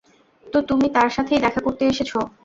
[0.45, 2.11] তো তুমি তার সাথেই দেখা করতে এসেছ?